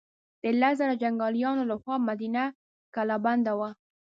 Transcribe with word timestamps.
د 0.41 0.43
لس 0.59 0.73
زره 0.79 0.95
جنګیالیو 1.01 1.51
له 1.69 1.75
خوا 1.81 1.95
مدینه 2.09 2.43
کلا 2.95 3.17
بنده 3.25 3.53
وه. 3.59 3.69